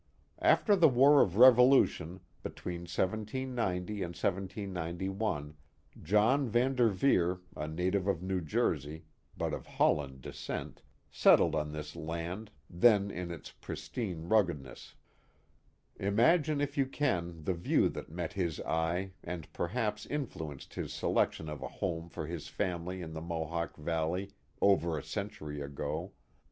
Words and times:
After 0.41 0.75
the 0.75 0.87
war 0.89 1.21
of 1.21 1.35
Revolution, 1.37 2.21
between 2.41 2.87
1790 2.89 3.93
and 4.01 4.15
1791, 4.15 5.55
John 6.01 6.49
Van 6.49 6.75
Derveer, 6.75 7.39
a 7.55 7.67
native 7.67 8.07
of 8.07 8.23
New 8.23 8.41
Jersey, 8.41 9.03
but 9.37 9.53
of 9.53 9.67
Holland 9.67 10.21
descent, 10.21 10.81
settled 11.11 11.53
on 11.53 11.71
this 11.71 11.95
land, 11.95 12.49
then 12.67 13.11
in 13.11 13.29
its 13.29 13.51
pristine 13.51 14.27
ruggedness. 14.27 14.95
Imagine 15.97 16.59
if 16.61 16.79
you 16.79 16.87
can 16.87 17.43
the 17.43 17.53
view 17.53 17.87
that 17.89 18.09
met 18.09 18.33
hh 18.33 18.59
eye 18.65 19.11
and 19.23 19.53
perhaps 19.53 20.07
influenced 20.07 20.73
his 20.73 20.91
selection 20.91 21.47
of 21.47 21.61
a 21.61 21.67
home 21.67 22.09
for 22.09 22.25
his 22.25 22.47
family 22.47 23.03
in 23.03 23.13
the 23.13 23.21
Mohawk 23.21 23.75
Valley 23.77 24.31
over 24.61 24.97
a 24.97 25.03
century 25.03 25.61
ago. 25.61 26.13